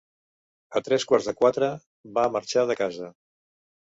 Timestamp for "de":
1.29-1.33, 2.73-2.77